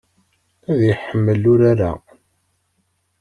Ad 0.69 0.81
iḥemmel 0.91 1.43
urar-a. 1.53 1.91